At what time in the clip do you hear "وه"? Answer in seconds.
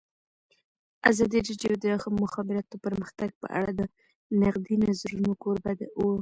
6.03-6.13